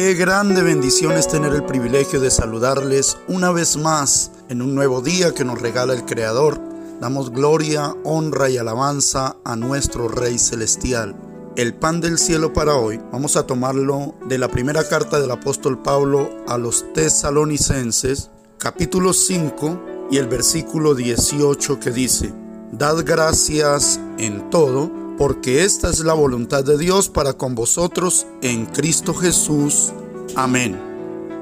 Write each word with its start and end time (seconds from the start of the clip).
Qué 0.00 0.14
grande 0.14 0.62
bendición 0.62 1.14
es 1.14 1.26
tener 1.26 1.52
el 1.52 1.64
privilegio 1.64 2.20
de 2.20 2.30
saludarles 2.30 3.18
una 3.26 3.50
vez 3.50 3.76
más 3.76 4.30
en 4.48 4.62
un 4.62 4.76
nuevo 4.76 5.00
día 5.00 5.34
que 5.34 5.44
nos 5.44 5.60
regala 5.60 5.92
el 5.92 6.04
Creador. 6.04 6.60
Damos 7.00 7.32
gloria, 7.32 7.96
honra 8.04 8.48
y 8.48 8.58
alabanza 8.58 9.34
a 9.44 9.56
nuestro 9.56 10.06
Rey 10.06 10.38
Celestial. 10.38 11.16
El 11.56 11.74
pan 11.74 12.00
del 12.00 12.18
cielo 12.18 12.52
para 12.52 12.76
hoy 12.76 13.00
vamos 13.10 13.36
a 13.36 13.44
tomarlo 13.44 14.14
de 14.28 14.38
la 14.38 14.46
primera 14.46 14.88
carta 14.88 15.18
del 15.18 15.32
apóstol 15.32 15.82
Pablo 15.82 16.30
a 16.46 16.58
los 16.58 16.92
tesalonicenses, 16.92 18.30
capítulo 18.56 19.12
5 19.12 20.06
y 20.12 20.18
el 20.18 20.28
versículo 20.28 20.94
18 20.94 21.80
que 21.80 21.90
dice, 21.90 22.32
Dad 22.70 23.02
gracias 23.04 23.98
en 24.16 24.48
todo 24.48 25.07
porque 25.18 25.64
esta 25.64 25.90
es 25.90 26.00
la 26.00 26.14
voluntad 26.14 26.64
de 26.64 26.78
Dios 26.78 27.08
para 27.08 27.32
con 27.32 27.56
vosotros 27.56 28.26
en 28.40 28.66
Cristo 28.66 29.12
Jesús. 29.12 29.92
Amén. 30.36 30.80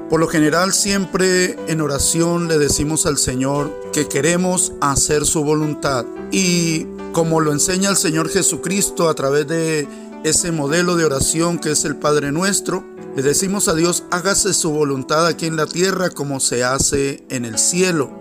Por 0.09 0.19
lo 0.19 0.27
general 0.27 0.73
siempre 0.73 1.57
en 1.67 1.81
oración 1.81 2.47
le 2.47 2.57
decimos 2.57 3.05
al 3.05 3.17
Señor 3.17 3.71
que 3.93 4.07
queremos 4.07 4.73
hacer 4.81 5.25
su 5.25 5.43
voluntad 5.43 6.05
y 6.31 6.87
como 7.13 7.39
lo 7.39 7.51
enseña 7.51 7.89
el 7.89 7.97
Señor 7.97 8.29
Jesucristo 8.29 9.09
a 9.09 9.13
través 9.13 9.47
de 9.47 9.87
ese 10.23 10.51
modelo 10.51 10.95
de 10.95 11.05
oración 11.05 11.59
que 11.59 11.71
es 11.71 11.85
el 11.85 11.97
Padre 11.97 12.31
nuestro, 12.31 12.83
le 13.15 13.21
decimos 13.21 13.67
a 13.67 13.75
Dios 13.75 14.05
hágase 14.09 14.53
su 14.53 14.71
voluntad 14.71 15.27
aquí 15.27 15.45
en 15.45 15.55
la 15.55 15.67
tierra 15.67 16.09
como 16.09 16.39
se 16.39 16.63
hace 16.63 17.23
en 17.29 17.45
el 17.45 17.57
cielo. 17.57 18.11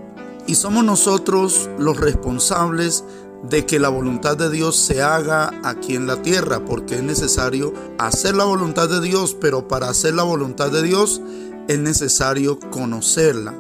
Y 0.47 0.55
somos 0.55 0.85
nosotros 0.85 1.69
los 1.79 1.97
responsables 1.97 3.05
de 3.43 3.67
que 3.67 3.79
la 3.79 3.89
voluntad 3.89 4.37
de 4.37 4.51
Dios 4.51 4.77
se 4.77 5.03
haga 5.03 5.53
aquí 5.63 5.95
en 5.95 6.07
la 6.07 6.23
tierra, 6.23 6.65
porque 6.65 6.97
es 6.97 7.03
necesario 7.03 7.73
hacer 7.99 8.35
la 8.35 8.45
voluntad 8.45 8.89
de 8.89 9.01
Dios, 9.01 9.37
pero 9.41 9.69
para 9.69 9.89
hacer 9.89 10.15
la 10.15 10.23
voluntad 10.23 10.71
de 10.71 10.83
Dios 10.83 11.21
es 11.69 11.79
necesario 11.79 12.59
conocerla. 12.71 13.55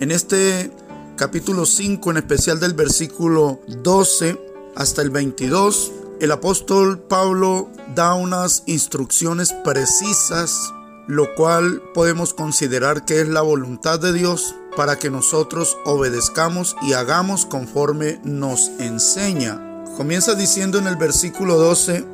En 0.00 0.10
este 0.10 0.70
capítulo 1.16 1.64
5, 1.64 2.10
en 2.10 2.16
especial 2.18 2.60
del 2.60 2.74
versículo 2.74 3.60
12 3.66 4.38
hasta 4.74 5.02
el 5.02 5.10
22, 5.10 5.92
el 6.20 6.32
apóstol 6.32 6.98
Pablo 6.98 7.70
da 7.94 8.14
unas 8.14 8.62
instrucciones 8.66 9.52
precisas, 9.64 10.72
lo 11.06 11.34
cual 11.34 11.82
podemos 11.94 12.34
considerar 12.34 13.04
que 13.04 13.20
es 13.20 13.28
la 13.28 13.42
voluntad 13.42 14.00
de 14.00 14.12
Dios 14.12 14.54
para 14.76 14.98
que 14.98 15.10
nosotros 15.10 15.76
obedezcamos 15.84 16.76
y 16.82 16.92
hagamos 16.92 17.46
conforme 17.46 18.20
nos 18.22 18.70
enseña. 18.78 19.60
Comienza 19.96 20.34
diciendo 20.34 20.78
en 20.78 20.86
el 20.86 20.96
versículo 20.96 21.56
12, 21.56 22.04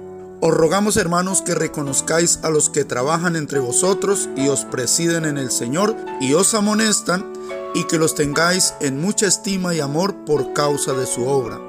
os 0.40 0.54
rogamos 0.54 0.96
hermanos 0.96 1.42
que 1.42 1.54
reconozcáis 1.54 2.38
a 2.42 2.50
los 2.50 2.70
que 2.70 2.84
trabajan 2.84 3.36
entre 3.36 3.58
vosotros 3.58 4.28
y 4.36 4.48
os 4.48 4.64
presiden 4.64 5.24
en 5.24 5.38
el 5.38 5.50
Señor 5.50 5.96
y 6.20 6.34
os 6.34 6.54
amonestan 6.54 7.32
y 7.74 7.84
que 7.84 7.98
los 7.98 8.14
tengáis 8.14 8.74
en 8.80 9.00
mucha 9.00 9.26
estima 9.26 9.74
y 9.74 9.80
amor 9.80 10.24
por 10.24 10.52
causa 10.52 10.92
de 10.92 11.06
su 11.06 11.26
obra. 11.26 11.60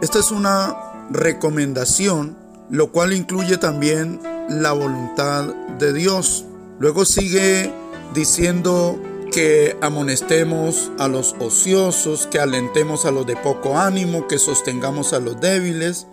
Esta 0.00 0.18
es 0.18 0.30
una 0.30 0.76
recomendación, 1.10 2.36
lo 2.70 2.90
cual 2.90 3.12
incluye 3.12 3.58
también 3.58 4.20
la 4.48 4.72
voluntad 4.72 5.54
de 5.78 5.92
Dios. 5.92 6.44
Luego 6.78 7.04
sigue 7.04 7.72
diciendo 8.14 8.98
que 9.32 9.78
amonestemos 9.80 10.92
a 10.98 11.08
los 11.08 11.34
ociosos, 11.40 12.26
que 12.26 12.38
alentemos 12.38 13.06
a 13.06 13.10
los 13.10 13.26
de 13.26 13.34
poco 13.34 13.78
ánimo, 13.78 14.28
que 14.28 14.38
sostengamos 14.38 15.14
a 15.14 15.20
los 15.20 15.40
débiles, 15.40 16.06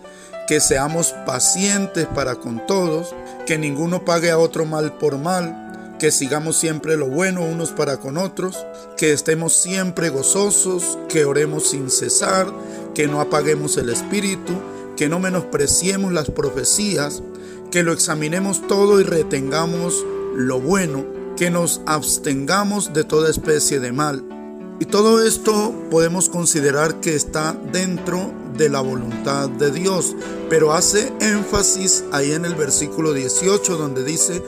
que 0.48 0.62
seamos 0.62 1.14
pacientes 1.26 2.08
para 2.08 2.36
con 2.36 2.66
todos, 2.66 3.14
que 3.46 3.58
ninguno 3.58 4.06
pague 4.06 4.32
a 4.32 4.38
otro 4.38 4.66
mal 4.66 4.98
por 4.98 5.18
mal, 5.18 5.98
que 6.00 6.12
sigamos 6.12 6.56
siempre 6.56 6.96
lo 6.96 7.08
bueno 7.08 7.44
unos 7.44 7.72
para 7.72 8.00
con 8.00 8.18
otros, 8.18 8.66
que 8.96 9.12
estemos 9.12 9.54
siempre 9.54 10.10
gozosos, 10.10 10.98
que 11.10 11.26
oremos 11.26 11.70
sin 11.70 11.92
cesar, 11.92 12.48
que 12.96 13.08
no 13.08 13.20
apaguemos 13.20 13.76
el 13.76 13.90
espíritu, 13.90 14.54
que 14.96 15.10
no 15.10 15.20
menospreciemos 15.20 16.14
las 16.14 16.32
profecías, 16.32 17.22
que 17.70 17.84
lo 17.84 17.92
examinemos 17.92 18.66
todo 18.68 19.02
y 19.02 19.04
retengamos 19.04 20.06
lo 20.36 20.62
bueno 20.62 21.19
que 21.40 21.50
nos 21.50 21.80
abstengamos 21.86 22.92
de 22.92 23.06
toda 23.06 23.30
especie 23.30 23.80
de 23.80 23.94
mal. 23.94 24.26
Y 24.82 24.86
todo 24.86 25.26
esto 25.26 25.74
podemos 25.90 26.28
considerar 26.28 27.00
que 27.00 27.16
está 27.16 27.54
dentro 27.72 28.34
de 28.58 28.68
la 28.68 28.82
voluntad 28.82 29.48
de 29.48 29.72
Dios, 29.72 30.18
pero 30.50 30.74
hace 30.74 31.14
énfasis 31.22 32.04
ahí 32.12 32.34
en 32.34 32.44
el 32.44 32.56
versículo 32.56 33.14
18 33.14 33.78
donde 33.78 34.04
dice, 34.04 34.44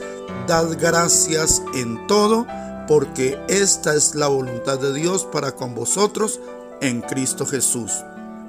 dad 0.46 0.76
gracias 0.78 1.62
en 1.74 2.06
todo, 2.06 2.46
porque 2.86 3.38
esta 3.48 3.94
es 3.94 4.14
la 4.14 4.28
voluntad 4.28 4.78
de 4.78 4.92
Dios 4.92 5.24
para 5.24 5.52
con 5.52 5.74
vosotros 5.74 6.40
en 6.82 7.00
Cristo 7.00 7.46
Jesús. 7.46 7.90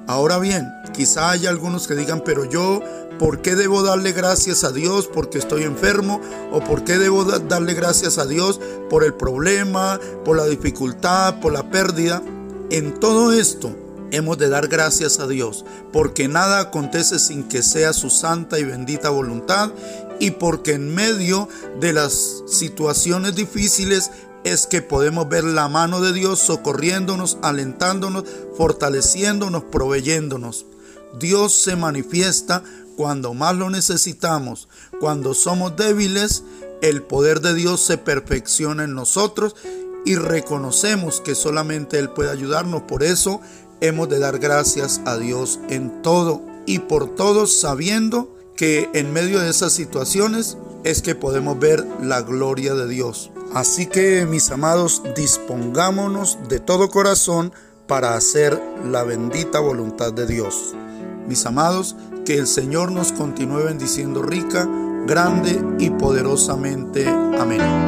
Ahora 0.06 0.38
bien, 0.38 0.70
quizá 0.92 1.30
haya 1.30 1.48
algunos 1.48 1.88
que 1.88 1.94
digan, 1.94 2.22
pero 2.22 2.44
yo, 2.44 2.82
¿por 3.18 3.40
qué 3.40 3.54
debo 3.54 3.82
darle 3.82 4.12
gracias 4.12 4.62
a 4.62 4.70
Dios 4.70 5.08
porque 5.12 5.38
estoy 5.38 5.62
enfermo? 5.62 6.20
¿O 6.52 6.60
por 6.60 6.84
qué 6.84 6.98
debo 6.98 7.24
darle 7.24 7.72
gracias 7.72 8.18
a 8.18 8.26
Dios 8.26 8.60
por 8.90 9.02
el 9.02 9.14
problema, 9.14 9.98
por 10.24 10.36
la 10.36 10.44
dificultad, 10.44 11.40
por 11.40 11.54
la 11.54 11.70
pérdida? 11.70 12.22
En 12.70 13.00
todo 13.00 13.32
esto 13.32 13.74
hemos 14.10 14.36
de 14.36 14.50
dar 14.50 14.68
gracias 14.68 15.20
a 15.20 15.26
Dios, 15.26 15.64
porque 15.90 16.28
nada 16.28 16.60
acontece 16.60 17.18
sin 17.18 17.44
que 17.44 17.62
sea 17.62 17.94
su 17.94 18.10
santa 18.10 18.58
y 18.58 18.64
bendita 18.64 19.08
voluntad 19.08 19.72
y 20.20 20.32
porque 20.32 20.74
en 20.74 20.94
medio 20.94 21.48
de 21.80 21.92
las 21.92 22.42
situaciones 22.46 23.34
difíciles 23.34 24.10
es 24.44 24.66
que 24.66 24.82
podemos 24.82 25.28
ver 25.28 25.44
la 25.44 25.68
mano 25.68 26.00
de 26.00 26.12
Dios 26.12 26.38
socorriéndonos, 26.38 27.38
alentándonos, 27.42 28.24
fortaleciéndonos, 28.56 29.64
proveyéndonos. 29.64 30.66
Dios 31.18 31.54
se 31.54 31.76
manifiesta 31.76 32.62
cuando 32.96 33.34
más 33.34 33.56
lo 33.56 33.70
necesitamos. 33.70 34.68
Cuando 35.00 35.34
somos 35.34 35.76
débiles, 35.76 36.44
el 36.82 37.02
poder 37.02 37.40
de 37.40 37.54
Dios 37.54 37.80
se 37.80 37.98
perfecciona 37.98 38.84
en 38.84 38.94
nosotros 38.94 39.56
y 40.04 40.16
reconocemos 40.16 41.20
que 41.20 41.34
solamente 41.34 41.98
Él 41.98 42.10
puede 42.10 42.30
ayudarnos. 42.30 42.82
Por 42.82 43.02
eso 43.02 43.40
hemos 43.80 44.08
de 44.08 44.18
dar 44.18 44.38
gracias 44.38 45.00
a 45.06 45.16
Dios 45.16 45.60
en 45.68 46.02
todo 46.02 46.42
y 46.66 46.80
por 46.80 47.14
todo 47.14 47.46
sabiendo 47.46 48.36
que 48.56 48.90
en 48.92 49.12
medio 49.12 49.40
de 49.40 49.50
esas 49.50 49.72
situaciones 49.72 50.56
es 50.84 51.02
que 51.02 51.14
podemos 51.14 51.58
ver 51.58 51.84
la 52.00 52.20
gloria 52.22 52.74
de 52.74 52.86
Dios. 52.86 53.30
Así 53.54 53.86
que 53.86 54.26
mis 54.26 54.50
amados, 54.50 55.02
dispongámonos 55.14 56.38
de 56.48 56.58
todo 56.58 56.88
corazón 56.88 57.52
para 57.86 58.16
hacer 58.16 58.60
la 58.84 59.04
bendita 59.04 59.60
voluntad 59.60 60.12
de 60.12 60.26
Dios. 60.26 60.74
Mis 61.28 61.46
amados, 61.46 61.94
que 62.26 62.34
el 62.34 62.48
Señor 62.48 62.90
nos 62.90 63.12
continúe 63.12 63.64
bendiciendo 63.64 64.22
rica, 64.22 64.68
grande 65.06 65.62
y 65.78 65.90
poderosamente. 65.90 67.06
Amén. 67.08 67.83